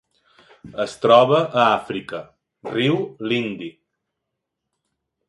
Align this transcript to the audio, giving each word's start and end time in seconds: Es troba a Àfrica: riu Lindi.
Es 0.85 0.93
troba 1.03 1.41
a 1.41 1.65
Àfrica: 1.73 2.21
riu 2.71 2.97
Lindi. 3.33 3.69